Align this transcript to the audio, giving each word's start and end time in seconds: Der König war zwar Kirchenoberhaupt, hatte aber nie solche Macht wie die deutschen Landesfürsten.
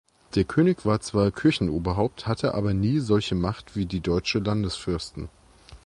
Der 0.33 0.45
König 0.45 0.83
war 0.83 0.99
zwar 0.99 1.29
Kirchenoberhaupt, 1.29 2.25
hatte 2.25 2.55
aber 2.55 2.73
nie 2.73 2.97
solche 2.97 3.35
Macht 3.35 3.75
wie 3.75 3.85
die 3.85 3.99
deutschen 3.99 4.43
Landesfürsten. 4.43 5.29